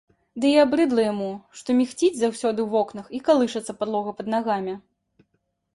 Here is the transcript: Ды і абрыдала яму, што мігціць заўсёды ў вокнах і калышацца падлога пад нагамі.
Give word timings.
Ды 0.43 0.47
і 0.51 0.53
абрыдала 0.61 1.03
яму, 1.07 1.27
што 1.59 1.69
мігціць 1.81 2.19
заўсёды 2.23 2.59
ў 2.63 2.69
вокнах 2.75 3.05
і 3.19 3.21
калышацца 3.29 3.73
падлога 3.83 4.11
пад 4.23 4.27
нагамі. 4.35 4.73